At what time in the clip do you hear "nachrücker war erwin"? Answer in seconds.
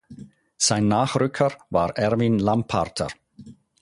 0.87-2.39